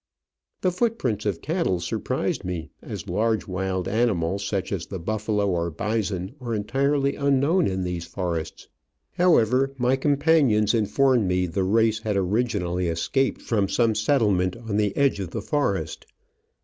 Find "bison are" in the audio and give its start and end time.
5.69-6.55